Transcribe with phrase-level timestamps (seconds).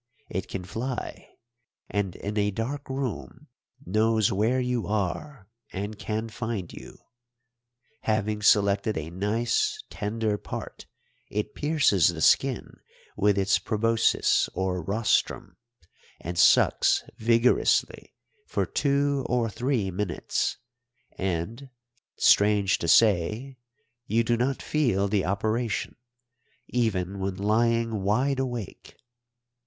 [0.31, 1.29] It can fly,
[1.87, 3.49] and in a dark room
[3.85, 6.97] knows where you are and can find you.
[8.05, 10.87] Having selected a nice tender part,
[11.29, 12.77] it pierces the skin
[13.15, 15.57] with its proboscis or rostrum,
[16.19, 18.15] and sucks vigorously
[18.47, 20.57] for two or three minutes,
[21.11, 21.69] and,
[22.17, 23.55] strange to say,
[24.07, 25.95] you do not feel the operation,
[26.67, 28.95] even when lying wide awake.